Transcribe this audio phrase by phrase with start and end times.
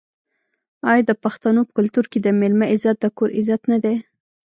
[0.91, 3.95] آیا د پښتنو په کلتور کې د میلمه عزت د کور عزت نه دی؟